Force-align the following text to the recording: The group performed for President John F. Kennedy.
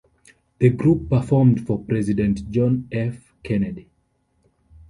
The 0.57 0.69
group 0.71 1.11
performed 1.11 1.67
for 1.67 1.77
President 1.77 2.49
John 2.49 2.87
F. 2.91 3.35
Kennedy. 3.43 3.87